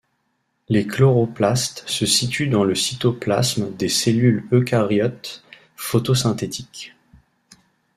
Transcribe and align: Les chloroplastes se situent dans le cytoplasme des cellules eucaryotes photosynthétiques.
Les 0.67 0.87
chloroplastes 0.87 1.83
se 1.87 2.07
situent 2.07 2.47
dans 2.47 2.63
le 2.63 2.73
cytoplasme 2.73 3.71
des 3.75 3.87
cellules 3.87 4.47
eucaryotes 4.51 5.43
photosynthétiques. 5.75 6.95